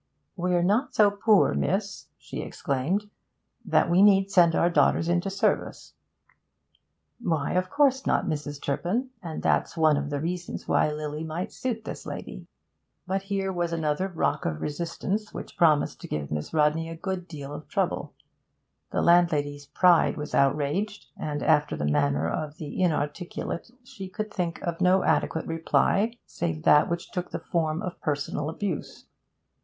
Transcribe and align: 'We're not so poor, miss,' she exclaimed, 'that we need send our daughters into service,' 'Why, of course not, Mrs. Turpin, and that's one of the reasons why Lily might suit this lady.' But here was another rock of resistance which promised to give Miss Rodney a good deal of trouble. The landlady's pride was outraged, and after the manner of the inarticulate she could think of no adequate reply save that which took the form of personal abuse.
'We're 0.35 0.63
not 0.63 0.95
so 0.95 1.11
poor, 1.11 1.53
miss,' 1.53 2.07
she 2.17 2.41
exclaimed, 2.41 3.11
'that 3.63 3.87
we 3.87 4.01
need 4.01 4.31
send 4.31 4.55
our 4.55 4.67
daughters 4.67 5.07
into 5.07 5.29
service,' 5.29 5.93
'Why, 7.19 7.51
of 7.51 7.69
course 7.69 8.07
not, 8.07 8.25
Mrs. 8.25 8.59
Turpin, 8.59 9.11
and 9.21 9.43
that's 9.43 9.77
one 9.77 9.97
of 9.97 10.09
the 10.09 10.19
reasons 10.19 10.67
why 10.67 10.89
Lily 10.91 11.23
might 11.23 11.51
suit 11.51 11.85
this 11.85 12.07
lady.' 12.07 12.47
But 13.05 13.21
here 13.21 13.53
was 13.53 13.71
another 13.71 14.07
rock 14.07 14.43
of 14.43 14.59
resistance 14.59 15.35
which 15.35 15.55
promised 15.55 16.01
to 16.01 16.07
give 16.07 16.31
Miss 16.31 16.51
Rodney 16.51 16.89
a 16.89 16.95
good 16.95 17.27
deal 17.27 17.53
of 17.53 17.67
trouble. 17.67 18.15
The 18.89 19.03
landlady's 19.03 19.67
pride 19.67 20.17
was 20.17 20.33
outraged, 20.33 21.11
and 21.15 21.43
after 21.43 21.77
the 21.77 21.85
manner 21.85 22.27
of 22.27 22.57
the 22.57 22.81
inarticulate 22.81 23.69
she 23.83 24.09
could 24.09 24.33
think 24.33 24.63
of 24.63 24.81
no 24.81 25.03
adequate 25.03 25.45
reply 25.45 26.17
save 26.25 26.63
that 26.63 26.89
which 26.89 27.11
took 27.11 27.29
the 27.29 27.37
form 27.37 27.83
of 27.83 28.01
personal 28.01 28.49
abuse. 28.49 29.05